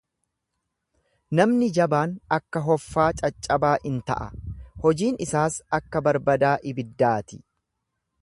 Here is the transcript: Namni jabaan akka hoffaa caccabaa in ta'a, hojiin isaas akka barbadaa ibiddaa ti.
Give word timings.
Namni 1.39 1.67
jabaan 1.77 2.15
akka 2.37 2.63
hoffaa 2.69 3.05
caccabaa 3.19 3.75
in 3.91 4.01
ta'a, 4.09 4.27
hojiin 4.85 5.21
isaas 5.27 5.61
akka 5.81 6.05
barbadaa 6.09 6.57
ibiddaa 6.73 7.15
ti. 7.33 7.43